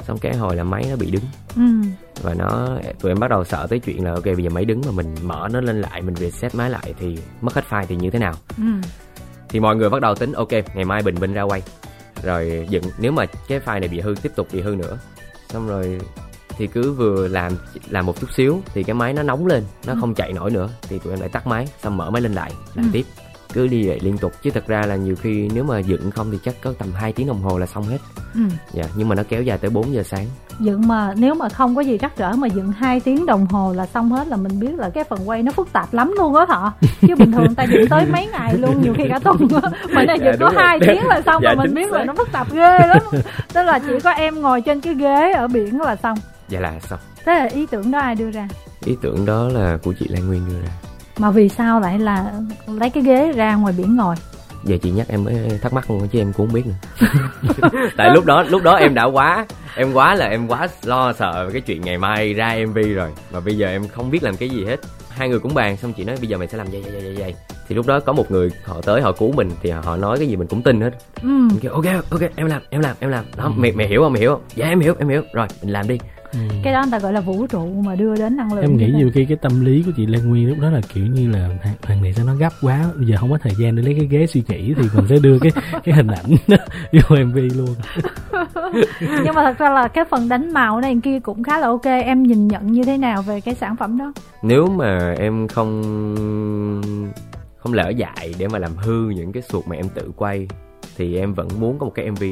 [0.08, 1.24] xong cái hồi là máy nó bị đứng
[1.56, 1.90] ừ.
[2.22, 4.82] và nó tụi em bắt đầu sợ tới chuyện là ok bây giờ máy đứng
[4.86, 7.96] mà mình mở nó lên lại mình reset máy lại thì mất hết file thì
[7.96, 8.64] như thế nào ừ.
[9.50, 11.62] thì mọi người bắt đầu tính ok ngày mai bình minh ra quay
[12.26, 14.98] rồi dựng nếu mà cái file này bị hư tiếp tục bị hư nữa
[15.50, 16.00] xong rồi
[16.58, 17.54] thì cứ vừa làm
[17.90, 19.98] làm một chút xíu thì cái máy nó nóng lên nó ừ.
[20.00, 22.54] không chạy nổi nữa thì tụi em lại tắt máy xong mở máy lên lại
[22.76, 22.90] làm ừ.
[22.94, 23.06] tiếp
[23.54, 26.32] cứ đi vậy liên tục chứ thật ra là nhiều khi nếu mà dựng không
[26.32, 27.98] thì chắc có tầm 2 tiếng đồng hồ là xong hết
[28.34, 28.42] ừ.
[28.74, 30.28] dạ nhưng mà nó kéo dài tới 4 giờ sáng
[30.60, 33.74] dựng mà nếu mà không có gì trắc trở mà dựng 2 tiếng đồng hồ
[33.74, 36.36] là xong hết là mình biết là cái phần quay nó phức tạp lắm luôn
[36.36, 39.38] á thọ chứ bình thường ta dựng tới mấy ngày luôn nhiều khi cả tuần
[39.94, 41.98] mình là dạ, dựng có hai tiếng là xong dạ, mà mình biết xác.
[41.98, 43.02] là nó phức tạp ghê lắm.
[43.54, 46.18] Tức là chỉ có em ngồi trên cái ghế ở biển là xong.
[46.50, 47.00] Dạ là xong.
[47.26, 48.48] Thế là ý tưởng đó ai đưa ra?
[48.86, 50.72] Ý tưởng đó là của chị Lan Nguyên đưa ra.
[51.18, 52.32] Mà vì sao lại là
[52.68, 54.16] lấy cái ghế ra ngoài biển ngồi
[54.66, 57.10] giờ chị nhắc em mới thắc mắc luôn chứ em cũng không biết nữa.
[57.98, 59.46] Tại lúc đó lúc đó em đã quá
[59.76, 63.10] em quá là em quá lo sợ cái chuyện ngày mai ra mv rồi.
[63.34, 64.80] Mà bây giờ em không biết làm cái gì hết.
[65.10, 67.16] Hai người cũng bàn xong chị nói bây giờ mày sẽ làm vậy vậy vậy
[67.20, 67.36] vậy.
[67.68, 70.28] Thì lúc đó có một người họ tới họ cứu mình thì họ nói cái
[70.28, 70.92] gì mình cũng tin hết.
[71.22, 71.30] Ừ.
[71.62, 73.26] kêu ok ok em làm em làm em làm.
[73.38, 74.14] Đó mày mày hiểu không?
[74.14, 74.42] Mày hiểu không?
[74.56, 75.22] Dạ em hiểu em hiểu.
[75.34, 76.00] Rồi mình làm đi
[76.36, 76.56] ừ.
[76.64, 78.94] cái đó người ta gọi là vũ trụ mà đưa đến năng lượng em nghĩ
[78.98, 81.50] nhiều khi cái tâm lý của chị Lan Nguyên lúc đó là kiểu như là
[81.82, 84.08] thằng này sao nó gấp quá bây giờ không có thời gian để lấy cái
[84.08, 85.52] ghế suy nghĩ thì mình sẽ đưa cái
[85.84, 86.58] cái hình ảnh
[86.92, 87.76] vô mv luôn
[89.02, 91.86] nhưng mà thật ra là cái phần đánh màu này kia cũng khá là ok
[91.86, 95.82] em nhìn nhận như thế nào về cái sản phẩm đó nếu mà em không
[97.58, 100.48] không lỡ dại để mà làm hư những cái suột mà em tự quay
[100.98, 102.24] thì em vẫn muốn có một cái mv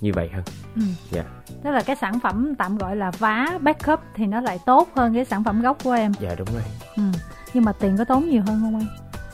[0.00, 0.42] như vậy hơn
[0.76, 0.82] ừ.
[1.14, 1.26] yeah.
[1.62, 5.14] Tức là cái sản phẩm tạm gọi là vá backup thì nó lại tốt hơn
[5.14, 6.12] cái sản phẩm gốc của em.
[6.20, 6.62] Dạ đúng rồi.
[6.96, 7.02] Ừ.
[7.54, 8.86] nhưng mà tiền có tốn nhiều hơn không em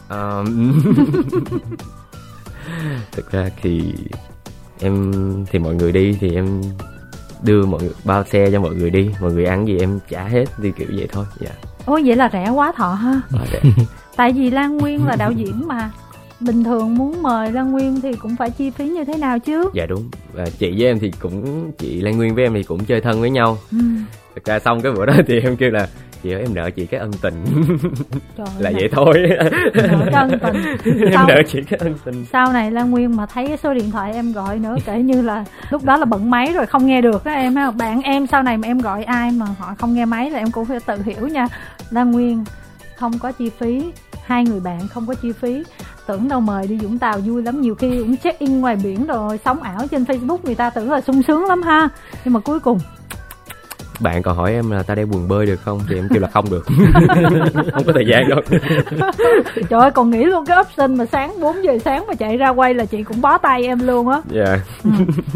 [0.09, 0.83] um...
[3.13, 3.95] thực ra thì
[4.81, 5.13] em
[5.51, 6.63] thì mọi người đi thì em
[7.43, 10.25] đưa mọi người bao xe cho mọi người đi mọi người ăn gì em trả
[10.25, 11.51] hết thì kiểu vậy thôi dạ.
[11.87, 13.21] Ôi vậy là rẻ quá thọ ha.
[14.17, 15.91] Tại vì lan nguyên là đạo diễn mà
[16.41, 19.71] bình thường muốn mời Lan Nguyên thì cũng phải chi phí như thế nào chứ?
[19.75, 20.11] Dạ đúng.
[20.33, 23.21] Và chị với em thì cũng chị Lan Nguyên với em thì cũng chơi thân
[23.21, 23.59] với nhau.
[23.73, 23.79] Ừ.
[24.35, 25.89] thực ra xong cái bữa đó thì em kêu là
[26.23, 27.45] chị ơi em nợ chị cái ân tình.
[28.39, 29.15] Trời là vậy thôi.
[29.75, 30.55] nợ cái ân tình.
[31.03, 32.25] Em sau, nợ chị cái ân tình.
[32.33, 35.23] Sau này Lan Nguyên mà thấy cái số điện thoại em gọi nữa kể như
[35.23, 38.27] là lúc đó là bận máy rồi không nghe được á em ha bạn em
[38.27, 40.79] sau này mà em gọi ai mà họ không nghe máy là em cũng phải
[40.87, 41.49] tự hiểu nha.
[41.91, 42.45] Lan Nguyên
[42.99, 43.93] không có chi phí,
[44.25, 45.63] hai người bạn không có chi phí.
[46.07, 49.07] Tưởng đâu mời đi Vũng Tàu vui lắm, nhiều khi cũng check in ngoài biển
[49.07, 51.89] rồi, sống ảo trên Facebook người ta tưởng là sung sướng lắm ha.
[52.25, 52.79] Nhưng mà cuối cùng
[54.01, 55.81] bạn còn hỏi em là ta đeo quần bơi được không?
[55.89, 56.67] Thì em kêu là không được.
[57.73, 58.41] Không có thời gian đâu.
[59.71, 62.49] Trời ơi còn nghĩ luôn cái option mà sáng 4 giờ sáng mà chạy ra
[62.49, 64.21] quay là chị cũng bó tay em luôn á.
[64.31, 64.45] Dạ.
[64.45, 64.61] Yeah.
[64.85, 64.91] ừ.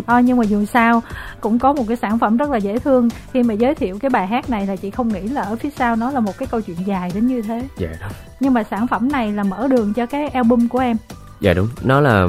[0.06, 1.02] thôi nhưng mà dù sao
[1.40, 3.08] cũng có một cái sản phẩm rất là dễ thương.
[3.32, 5.70] Khi mà giới thiệu cái bài hát này là chị không nghĩ là ở phía
[5.70, 7.62] sau nó là một cái câu chuyện dài đến như thế.
[7.76, 7.88] Dạ.
[7.88, 8.12] Yeah.
[8.40, 10.96] nhưng mà sản phẩm này là mở đường cho cái album của em.
[11.40, 11.68] Dạ đúng.
[11.82, 12.26] Nó là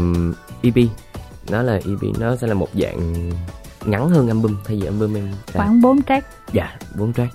[0.62, 0.76] EP
[1.52, 3.30] nó là EP nó sẽ là một dạng
[3.86, 7.34] ngắn hơn album thay vì album em khoảng 4 track dạ 4 track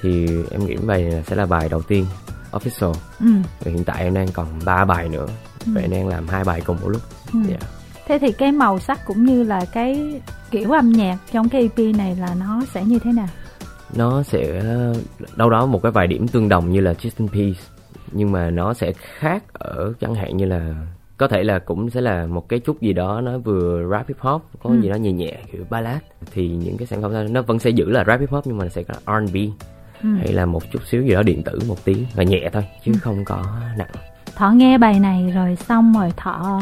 [0.00, 2.06] thì em nghĩ bài sẽ là bài đầu tiên
[2.52, 3.26] official ừ.
[3.64, 5.26] và hiện tại em đang còn ba bài nữa
[5.66, 5.72] ừ.
[5.74, 7.38] và em đang làm hai bài cùng một lúc ừ.
[7.48, 7.60] yeah.
[7.60, 7.68] Dạ.
[8.06, 11.96] thế thì cái màu sắc cũng như là cái kiểu âm nhạc trong cái EP
[11.96, 13.28] này là nó sẽ như thế nào
[13.94, 14.62] nó sẽ
[15.36, 17.60] đâu đó một cái vài điểm tương đồng như là Just in Peace
[18.12, 20.74] nhưng mà nó sẽ khác ở chẳng hạn như là
[21.16, 24.18] có thể là cũng sẽ là một cái chút gì đó nó vừa rap hip
[24.20, 24.80] hop có ừ.
[24.80, 25.98] gì đó nhẹ nhẹ kiểu ballad
[26.32, 28.58] thì những cái sản phẩm đó nó vẫn sẽ giữ là rap hip hop nhưng
[28.58, 29.36] mà nó sẽ có R&B
[30.02, 30.08] ừ.
[30.18, 32.92] hay là một chút xíu gì đó điện tử một tí và nhẹ thôi chứ
[32.92, 32.98] ừ.
[33.02, 33.44] không có
[33.78, 33.90] nặng
[34.36, 36.60] thọ nghe bài này rồi xong rồi thọ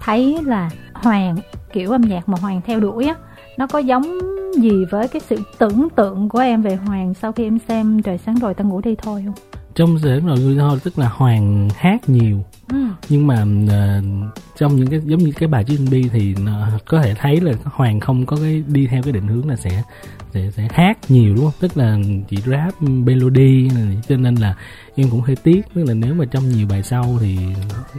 [0.00, 1.36] thấy là hoàng
[1.72, 3.14] kiểu âm nhạc mà hoàng theo đuổi á
[3.56, 4.18] nó có giống
[4.58, 8.18] gì với cái sự tưởng tượng của em về hoàng sau khi em xem trời
[8.18, 11.68] sáng rồi ta ngủ đi thôi không trong sẽ rồi người thôi tức là hoàng
[11.76, 12.44] hát nhiều.
[12.68, 12.78] Ừ.
[13.08, 14.04] nhưng mà uh,
[14.58, 18.00] trong những cái giống như cái bài Bieber thì uh, có thể thấy là hoàng
[18.00, 19.82] không có cái đi theo cái định hướng là sẽ
[20.34, 21.54] sẽ, sẽ hát nhiều đúng không?
[21.60, 23.70] Tức là chỉ rap melody
[24.08, 24.54] cho nên là
[24.96, 25.62] em cũng hơi tiếc.
[25.74, 27.38] Tức là nếu mà trong nhiều bài sau thì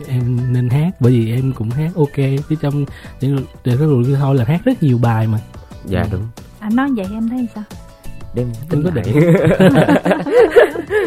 [0.08, 2.16] em nên hát bởi vì em cũng hát ok.
[2.16, 2.86] Chứ trong
[3.22, 3.30] để
[3.66, 5.40] cái rượu thôi là hát rất nhiều bài mà.
[5.86, 6.08] Dạ ừ.
[6.12, 6.28] đúng.
[6.60, 7.64] Anh nói vậy em thấy sao?
[8.36, 9.04] Đêm tính có để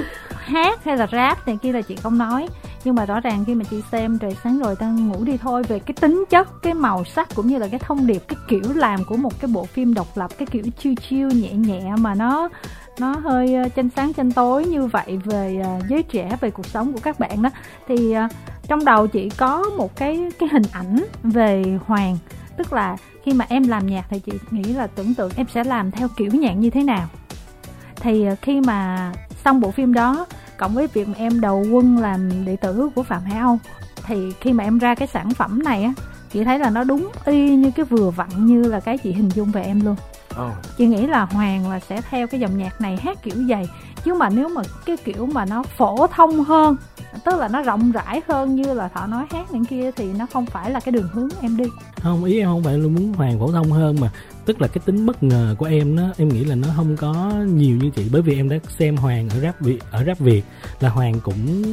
[0.47, 2.49] hát hay là rap này kia là chị không nói.
[2.85, 5.63] Nhưng mà rõ ràng khi mà chị xem trời sáng rồi ta ngủ đi thôi
[5.63, 8.63] về cái tính chất cái màu sắc cũng như là cái thông điệp cái kiểu
[8.75, 12.15] làm của một cái bộ phim độc lập cái kiểu chiêu chiêu nhẹ nhẹ mà
[12.15, 12.49] nó
[12.99, 16.67] nó hơi ờ, tranh sáng tranh tối như vậy về ờ, giới trẻ về cuộc
[16.67, 17.51] sống của các bạn đó.
[17.89, 18.29] Thì ờ,
[18.69, 22.19] trong đầu chị có một cái cái hình ảnh về hoàng.
[22.57, 25.65] Tức là khi mà em làm nhạc thì chị nghĩ là tưởng tượng em sẽ
[25.65, 27.09] làm theo kiểu nhạc như thế nào.
[27.97, 29.13] Thì ờ, khi mà
[29.47, 33.03] xong bộ phim đó cộng với việc mà em đầu quân làm đệ tử của
[33.03, 33.59] phạm hải âu
[34.07, 35.93] thì khi mà em ra cái sản phẩm này á
[36.33, 39.29] chị thấy là nó đúng y như cái vừa vặn như là cái chị hình
[39.29, 39.97] dung về em luôn
[40.31, 40.53] oh.
[40.79, 43.69] chị nghĩ là hoàng là sẽ theo cái dòng nhạc này hát kiểu vậy
[44.05, 46.77] chứ mà nếu mà cái kiểu mà nó phổ thông hơn
[47.25, 50.27] tức là nó rộng rãi hơn như là thọ nói hát những kia thì nó
[50.33, 51.65] không phải là cái đường hướng em đi
[52.03, 54.11] không ý em không phải luôn muốn hoàng phổ thông hơn mà
[54.47, 57.33] tức là cái tính bất ngờ của em nó em nghĩ là nó không có
[57.47, 60.43] nhiều như chị bởi vì em đã xem hoàng ở rap việt ở rap việt
[60.81, 61.65] là hoàng cũng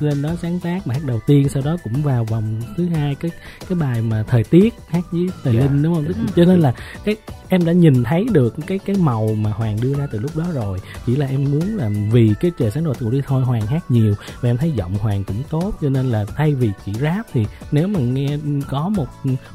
[0.00, 3.14] lên đó sáng tác bài hát đầu tiên sau đó cũng vào vòng thứ hai
[3.14, 3.30] cái
[3.68, 5.64] cái bài mà thời tiết hát với tài yeah.
[5.64, 5.72] Dạ.
[5.72, 6.14] linh đúng không ừ.
[6.36, 7.16] cho nên là cái
[7.48, 10.44] em đã nhìn thấy được cái cái màu mà hoàng đưa ra từ lúc đó
[10.54, 13.66] rồi chỉ là em muốn là vì cái trời sáng rồi tụi đi thôi hoàng
[13.66, 16.92] hát nhiều và em thấy giọng hoàng cũng tốt cho nên là thay vì chỉ
[17.00, 19.06] rap thì nếu mà nghe có một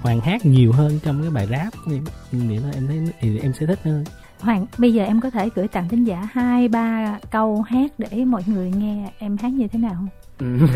[0.02, 2.00] hoàng hát nhiều hơn trong cái bài rap thì
[2.48, 4.04] nghĩ là em thấy thì em sẽ thích hơn
[4.40, 8.26] Hoàng, bây giờ em có thể gửi tặng thính giả hai ba câu hát để
[8.26, 10.10] mọi người nghe em hát như thế nào không?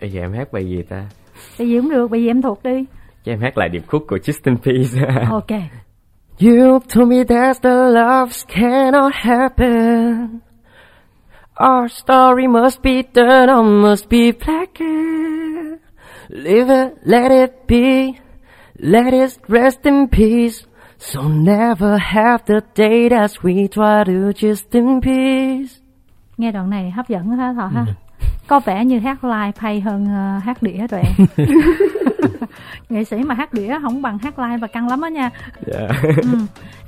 [0.00, 1.04] bây giờ em hát bài gì ta?
[1.58, 2.84] Bài gì cũng được, bài gì em thuộc đi.
[3.24, 5.26] Cho em hát lại điệp khúc của Justin Peace.
[5.30, 5.50] ok.
[6.38, 10.40] You told me that the loves cannot happen.
[11.58, 14.80] Our story must be done or must be black.
[16.28, 18.25] Live it, let it be.
[18.78, 20.66] Let it rest in peace.
[20.98, 25.80] So never have the day that we try to just in peace.
[26.36, 27.86] Nghe đoạn này hấp dẫn ha Thọ ha.
[28.46, 31.02] Có vẻ như hát live hay hơn uh, hát đĩa rồi
[32.88, 35.30] Nghệ sĩ mà hát đĩa không bằng hát live và căng lắm á nha.
[35.66, 35.90] Yeah.
[36.02, 36.10] Dạ.
[36.32, 36.38] ừ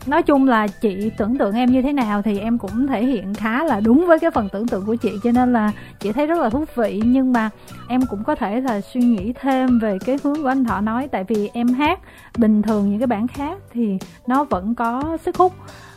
[0.08, 3.34] nói chung là chị tưởng tượng em như thế nào thì em cũng thể hiện
[3.34, 6.26] khá là đúng với cái phần tưởng tượng của chị cho nên là chị thấy
[6.26, 7.50] rất là thú vị nhưng mà
[7.88, 11.08] em cũng có thể là suy nghĩ thêm về cái hướng của anh thọ nói
[11.12, 12.00] tại vì em hát
[12.38, 15.52] bình thường những cái bản khác thì nó vẫn có sức hút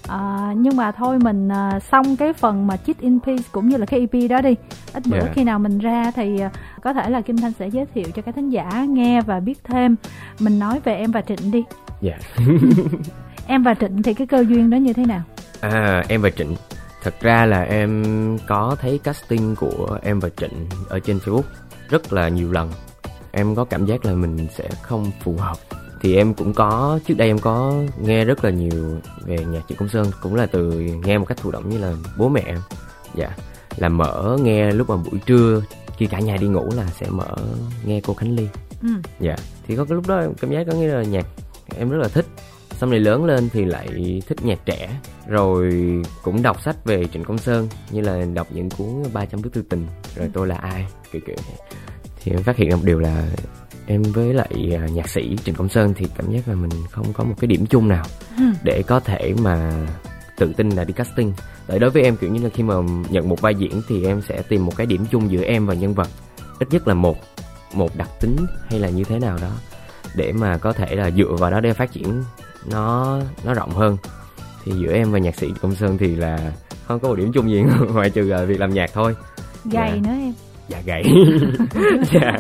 [0.08, 3.78] à, nhưng mà thôi mình à, xong cái phần mà chit in peace cũng như
[3.78, 4.56] là cái ep đó đi
[4.94, 5.32] ít bữa yeah.
[5.36, 6.52] khi nào mình ra thì à,
[6.82, 9.64] có thể là kim thanh sẽ giới thiệu cho các thính giả nghe và biết
[9.64, 9.96] thêm.
[10.40, 11.64] Mình nói về em và trịnh đi.
[12.02, 12.22] Yeah.
[13.48, 15.22] em và trịnh thì cái cơ duyên đó như thế nào?
[15.62, 16.56] À em và trịnh.
[17.04, 18.04] Thật ra là em
[18.48, 21.42] có thấy casting của em và trịnh ở trên facebook
[21.90, 22.72] rất là nhiều lần.
[23.32, 25.58] Em có cảm giác là mình sẽ không phù hợp.
[26.02, 29.78] Thì em cũng có trước đây em có nghe rất là nhiều về nhạc trịnh
[29.78, 30.72] công sơn cũng là từ
[31.06, 32.60] nghe một cách thụ động như là bố mẹ em.
[33.16, 33.30] Dạ
[33.78, 35.62] là mở nghe lúc mà buổi trưa
[35.98, 37.36] khi cả nhà đi ngủ là sẽ mở
[37.86, 38.48] nghe cô khánh ly
[38.82, 38.90] ừ.
[39.20, 39.36] dạ
[39.68, 41.28] thì có cái lúc đó em cảm giác có nghĩa là nhạc
[41.78, 42.26] em rất là thích
[42.72, 44.90] xong này lớn lên thì lại thích nhạc trẻ
[45.28, 45.74] rồi
[46.24, 49.62] cũng đọc sách về trịnh công sơn như là đọc những cuốn 300 bức thư
[49.70, 51.36] tình rồi tôi là ai kiểu kiểu
[52.24, 53.28] thì em phát hiện một điều là
[53.88, 57.14] em với lại à, nhạc sĩ trịnh công sơn thì cảm giác là mình không
[57.14, 58.06] có một cái điểm chung nào
[58.38, 58.44] ừ.
[58.64, 59.88] để có thể mà
[60.42, 61.34] tự tin là đi casting.
[61.68, 62.76] Tại đối với em kiểu như là khi mà
[63.10, 65.74] nhận một vai diễn thì em sẽ tìm một cái điểm chung giữa em và
[65.74, 66.08] nhân vật.
[66.60, 67.18] Ít nhất là một
[67.74, 68.36] một đặc tính
[68.70, 69.52] hay là như thế nào đó
[70.16, 72.24] để mà có thể là dựa vào đó để phát triển
[72.72, 73.98] nó nó rộng hơn.
[74.66, 76.52] Thì giữa em và nhạc sĩ công sơn thì là
[76.88, 79.16] không có một điểm chung gì ngoài trừ là việc làm nhạc thôi.
[79.66, 80.12] Gầy dạ.
[80.12, 80.34] nữa em.
[80.68, 81.04] Dạ gầy.
[82.14, 82.38] Dạ.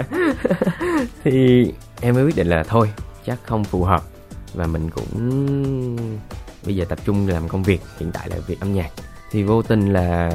[1.23, 1.65] Thì
[2.01, 2.91] em mới quyết định là thôi
[3.25, 4.03] chắc không phù hợp
[4.53, 5.37] và mình cũng
[6.65, 8.89] bây giờ tập trung làm công việc hiện tại là việc âm nhạc.
[9.31, 10.29] Thì vô tình là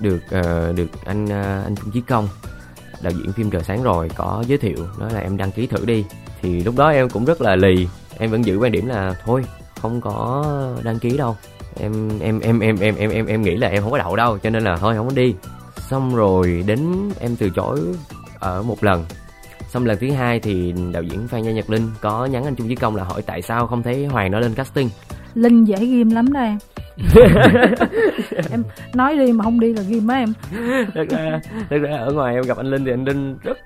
[0.00, 2.28] được uh, được anh uh, anh Trung Chí Công
[3.02, 5.84] đạo diễn phim trời sáng rồi có giới thiệu nói là em đăng ký thử
[5.84, 6.04] đi.
[6.42, 9.44] Thì lúc đó em cũng rất là lì em vẫn giữ quan điểm là thôi
[9.80, 10.44] không có
[10.82, 11.36] đăng ký đâu.
[11.80, 14.38] Em em em em em em em em nghĩ là em không có đậu đâu
[14.38, 15.34] cho nên là thôi không có đi.
[15.76, 17.80] Xong rồi đến em từ chối
[18.38, 19.04] ở một lần.
[19.70, 22.68] Xong lần thứ hai thì đạo diễn phan gia nhật linh có nhắn anh trung
[22.68, 24.90] chí công là hỏi tại sao không thấy hoàng nó lên casting
[25.34, 26.56] linh dễ ghim lắm đây
[28.50, 28.62] em.
[28.94, 30.32] Nói đi mà không đi là ghim á em.
[30.94, 31.40] Thật ra
[31.70, 33.58] thật ra ở ngoài em gặp anh linh thì anh linh rất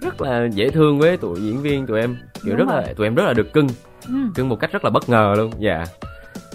[0.00, 2.16] rất là dễ thương với tụi diễn viên tụi em.
[2.44, 2.82] Kiểu Đúng rất rồi.
[2.82, 3.66] là tụi em rất là được cưng.
[4.08, 4.14] Ừ.
[4.34, 5.50] cưng một cách rất là bất ngờ luôn.
[5.58, 5.84] Dạ.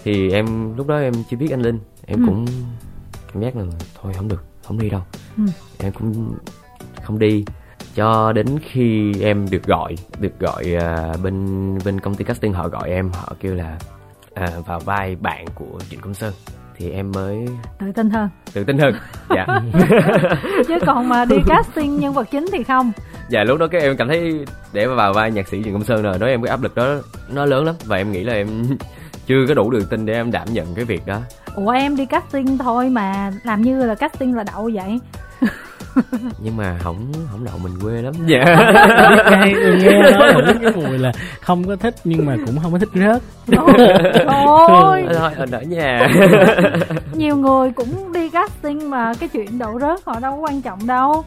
[0.04, 1.80] Thì em lúc đó em chưa biết anh linh.
[2.06, 2.26] Em ừ.
[2.26, 2.46] cũng
[3.34, 3.64] cảm giác là
[4.02, 5.02] thôi không được không đi đâu.
[5.38, 5.44] Ừ.
[5.80, 6.36] em cũng
[7.04, 7.46] không đi.
[7.96, 12.68] Cho đến khi em được gọi được gọi uh, bên bên công ty casting họ
[12.68, 13.78] gọi em họ kêu là
[14.44, 16.34] uh, vào vai bạn của trịnh công sơn
[16.78, 17.46] thì em mới
[17.80, 18.30] tự tin hơn.
[18.54, 18.94] Tự tin hơn.
[19.30, 19.46] Dạ.
[20.68, 22.92] Chứ còn mà đi casting nhân vật chính thì không.
[23.30, 25.84] Dạ lúc đó cái em cảm thấy để mà vào vai nhạc sĩ trịnh công
[25.84, 26.96] sơn rồi nói em cái áp lực đó
[27.30, 27.76] nó lớn lắm.
[27.86, 28.48] Và em nghĩ là em
[29.28, 31.20] chưa có đủ được tin để em đảm nhận cái việc đó.
[31.56, 35.00] Ủa em đi casting thôi mà làm như là casting là đậu vậy
[36.44, 38.14] nhưng mà không không đậu mình quê lắm.
[38.26, 38.44] Dạ.
[39.46, 42.80] Nghe nghe nói một cái mùi là không có thích nhưng mà cũng không có
[42.80, 43.22] thích rớt.
[44.28, 46.10] Thôi thôi ở nhà.
[47.14, 50.88] Nhiều người cũng đi casting mà cái chuyện đậu rớt họ đâu có quan trọng
[50.88, 51.24] đâu.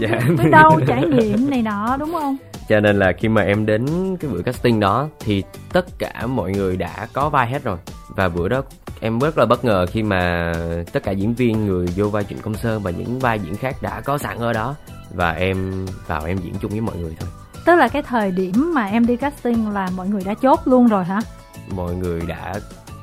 [0.00, 0.08] Dạ.
[0.38, 2.36] biết đâu trải nghiệm này nọ đúng không
[2.68, 3.86] cho nên là khi mà em đến
[4.20, 7.78] cái buổi casting đó thì tất cả mọi người đã có vai hết rồi.
[8.08, 8.62] Và bữa đó
[9.00, 10.52] em rất là bất ngờ khi mà
[10.92, 13.76] tất cả diễn viên người vô vai trịnh công sơn và những vai diễn khác
[13.82, 14.74] đã có sẵn ở đó.
[15.10, 17.28] Và em vào em diễn chung với mọi người thôi.
[17.64, 20.86] Tức là cái thời điểm mà em đi casting là mọi người đã chốt luôn
[20.86, 21.20] rồi hả?
[21.68, 22.54] Mọi người đã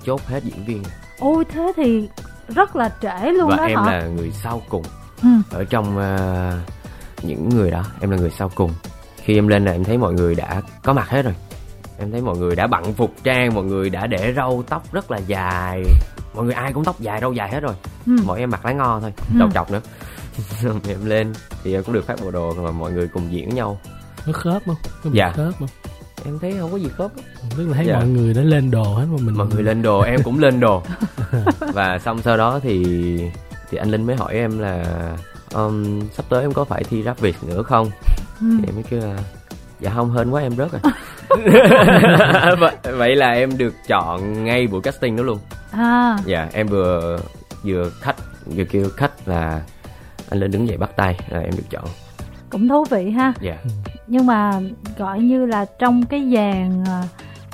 [0.06, 0.84] chốt hết diễn viên.
[1.20, 2.10] Ôi thế thì
[2.48, 3.92] rất là trễ luôn và đó em hả?
[3.92, 4.84] là người sau cùng
[5.24, 5.30] ừ.
[5.52, 7.84] ở trong uh, những người đó.
[8.02, 8.72] Em là người sau cùng
[9.24, 11.34] khi em lên là em thấy mọi người đã có mặt hết rồi.
[12.00, 15.12] Em thấy mọi người đã bận phục trang mọi người đã để râu tóc rất
[15.12, 15.84] là dài.
[16.36, 17.74] Mọi người ai cũng tóc dài râu dài hết rồi.
[18.06, 18.12] Ừ.
[18.26, 19.40] mỗi em mặc lá ngo thôi ừ.
[19.40, 19.82] đầu chọc nữa.
[20.88, 23.56] Em lên thì em cũng được phát bộ đồ mà mọi người cùng diễn với
[23.56, 23.80] nhau.
[24.26, 24.76] Nó khớp không?
[25.04, 25.32] Có dạ.
[25.32, 25.68] khớp không?
[26.26, 27.12] Em thấy không có gì khớp.
[27.58, 27.96] Tức là thấy dạ.
[27.96, 30.60] mọi người đã lên đồ hết mà mình mọi người lên đồ em cũng lên
[30.60, 30.84] đồ.
[31.74, 32.84] Và xong sau đó thì
[33.70, 34.86] thì anh linh mới hỏi em là
[35.54, 37.92] um, sắp tới em có phải thi rap việt nữa không
[38.42, 38.48] ừ.
[38.60, 39.18] thì em mới kêu là
[39.80, 40.82] dạ không hên quá em rớt rồi
[42.98, 45.40] vậy là em được chọn ngay buổi casting đó luôn
[45.72, 47.20] à dạ em vừa
[47.64, 49.62] vừa khách vừa kêu khách là
[50.30, 51.86] anh lên đứng dậy bắt tay là em được chọn
[52.50, 53.58] cũng thú vị ha dạ
[54.08, 54.60] nhưng mà
[54.98, 57.04] gọi như là trong cái dàn à,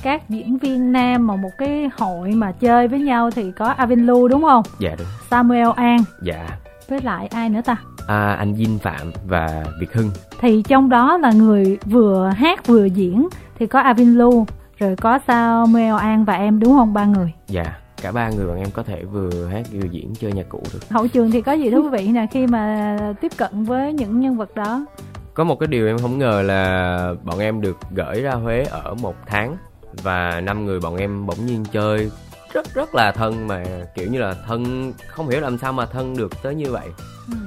[0.02, 4.06] các diễn viên nam mà một cái hội mà chơi với nhau thì có Avin
[4.06, 4.63] Lu đúng không?
[4.80, 5.08] Dạ đúng.
[5.30, 6.04] Samuel An.
[6.21, 6.47] Dạ.
[6.89, 7.78] Với lại ai nữa ta?
[8.08, 10.12] À, anh Vinh Phạm và Việt Hưng.
[10.39, 13.28] Thì trong đó là người vừa hát vừa diễn
[13.60, 14.46] thì có Avin Lu,
[14.78, 16.93] rồi có Samuel An và em đúng không?
[16.93, 17.34] Ba người.
[17.48, 20.62] Dạ cả ba người bọn em có thể vừa hát vừa diễn chơi nhạc cụ
[20.74, 24.20] được hậu trường thì có gì thú vị nè khi mà tiếp cận với những
[24.20, 24.86] nhân vật đó
[25.34, 28.93] có một cái điều em không ngờ là bọn em được gửi ra huế ở
[28.93, 29.58] một tháng
[30.04, 32.12] và năm người bọn em bỗng nhiên chơi
[32.54, 33.63] rất rất là thân mà
[33.96, 36.88] kiểu như là thân không hiểu làm sao mà thân được tới như vậy
[37.32, 37.38] ừ.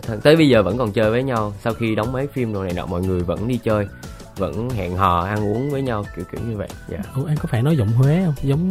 [0.00, 1.52] Thân tới bây giờ vẫn còn chơi với nhau.
[1.64, 3.86] Sau khi đóng mấy phim đồ này nọ mọi người vẫn đi chơi
[4.36, 6.68] vẫn hẹn hò ăn uống với nhau kiểu kiểu như vậy.
[6.88, 6.98] Dạ.
[7.14, 8.34] Ủa, anh có phải nói giọng huế không?
[8.42, 8.70] Giống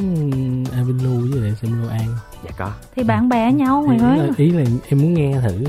[0.72, 2.08] Avinu với lại Samuel An
[2.46, 2.72] dạ có.
[2.96, 5.64] Thì bạn bè nhau ý là, ý là em muốn nghe thử.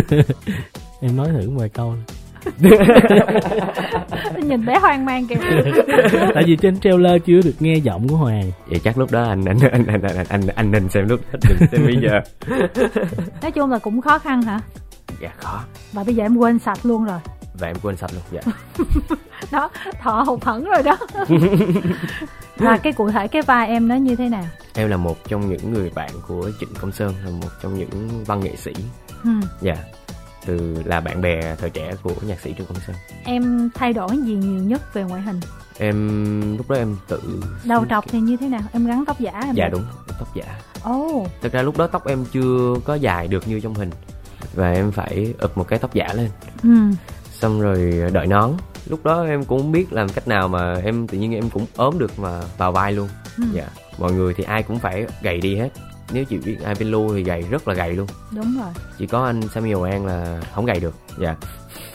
[1.00, 1.94] Em nói thử vài câu
[4.42, 5.34] nhìn bé hoang mang kìa.
[6.34, 8.50] Tại vì trên trailer chưa được nghe giọng của hoàng.
[8.66, 11.38] Vậy chắc lúc đó anh anh anh anh anh anh, anh nên xem lúc hết
[11.72, 12.20] xem bây giờ.
[13.42, 14.60] Nói chung là cũng khó khăn hả?
[15.20, 15.60] Dạ khó.
[15.92, 17.18] Và bây giờ em quên sạch luôn rồi.
[17.58, 18.52] Và em quên sạch luôn dạ.
[19.52, 19.70] Đó
[20.02, 20.96] thọ hụt hẫng rồi đó.
[22.58, 24.44] Là cái cụ thể cái vai em nó như thế nào?
[24.74, 28.24] Em là một trong những người bạn của trịnh công sơn là một trong những
[28.24, 28.72] văn nghệ sĩ.
[29.24, 29.30] Ừ.
[29.60, 29.74] dạ
[30.46, 32.96] từ là bạn bè thời trẻ của nhạc sĩ Trương Công Sơn.
[33.24, 35.40] Em thay đổi gì nhiều nhất về ngoại hình?
[35.78, 37.20] Em lúc đó em tự
[37.64, 38.60] đầu trọc thì như thế nào?
[38.72, 39.84] Em gắn tóc giả em Dạ đúng,
[40.18, 40.60] tóc giả.
[40.82, 40.92] Ồ.
[40.92, 41.28] Oh.
[41.42, 43.90] Thật ra lúc đó tóc em chưa có dài được như trong hình
[44.54, 46.28] và em phải ụp một cái tóc giả lên.
[46.62, 46.96] Ừ.
[47.30, 48.52] Xong rồi đợi nón.
[48.86, 51.66] Lúc đó em cũng không biết làm cách nào mà em tự nhiên em cũng
[51.76, 53.08] ốm được mà vào vai luôn.
[53.38, 53.44] Ừ.
[53.52, 53.68] Dạ.
[53.98, 55.68] Mọi người thì ai cũng phải gầy đi hết
[56.12, 58.06] nếu chị biết Ivan Lu thì gầy rất là gầy luôn.
[58.30, 58.72] Đúng rồi.
[58.98, 60.94] Chỉ có anh Samuel An là không gầy được.
[61.18, 61.36] Dạ.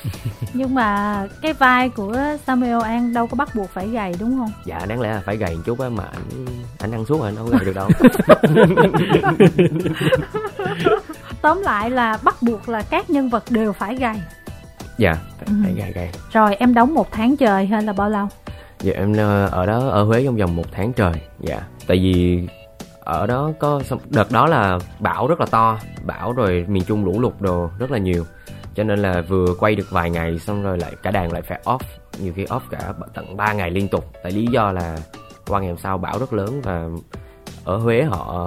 [0.54, 2.18] Nhưng mà cái vai của
[2.48, 4.52] Samuel An đâu có bắt buộc phải gầy đúng không?
[4.66, 6.46] Dạ đáng lẽ là phải gầy một chút á mà anh
[6.80, 7.90] anh ăn suốt rồi anh có gầy được đâu.
[11.42, 14.16] Tóm lại là bắt buộc là các nhân vật đều phải gầy.
[14.98, 15.54] Dạ phải, ừ.
[15.64, 16.10] phải gầy gầy.
[16.32, 18.28] Rồi em đóng một tháng trời hay là bao lâu?
[18.80, 21.62] Dạ em ờ, ở đó ở Huế trong vòng một tháng trời dạ.
[21.88, 22.48] Tại vì
[23.10, 27.20] ở đó có đợt đó là bão rất là to bão rồi miền trung lũ
[27.20, 28.26] lụt đồ rất là nhiều
[28.76, 31.62] cho nên là vừa quay được vài ngày xong rồi lại cả đàn lại phải
[31.64, 31.80] off
[32.20, 34.98] nhiều khi off cả tận 3 ngày liên tục tại lý do là
[35.48, 36.88] qua ngày hôm sau bão rất lớn và
[37.66, 38.46] ở Huế họ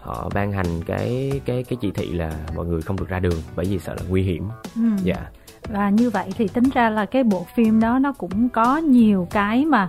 [0.00, 3.42] họ ban hành cái cái cái chỉ thị là mọi người không được ra đường
[3.56, 4.48] bởi vì sợ là nguy hiểm.
[4.76, 4.82] Ừ.
[5.02, 5.26] Dạ.
[5.68, 9.28] Và như vậy thì tính ra là cái bộ phim đó nó cũng có nhiều
[9.30, 9.88] cái mà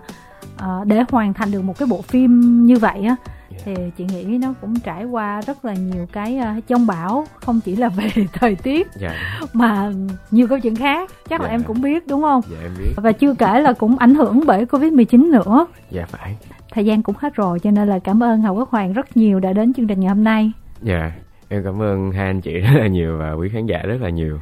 [0.55, 3.15] uh, để hoàn thành được một cái bộ phim như vậy á
[3.65, 7.75] thì chị nghĩ nó cũng trải qua rất là nhiều cái dông bão không chỉ
[7.75, 8.87] là về thời tiết.
[8.95, 9.39] Dạ.
[9.53, 9.91] mà
[10.31, 11.41] nhiều câu chuyện khác chắc yeah.
[11.41, 11.53] là dạ.
[11.53, 14.43] em cũng biết đúng không dạ em biết và chưa kể là cũng ảnh hưởng
[14.45, 16.37] bởi covid 19 nữa dạ phải
[16.71, 19.39] thời gian cũng hết rồi cho nên là cảm ơn hầu quốc hoàng rất nhiều
[19.39, 21.11] đã đến chương trình ngày hôm nay dạ
[21.49, 24.09] em cảm ơn hai anh chị rất là nhiều và quý khán giả rất là
[24.09, 24.39] nhiều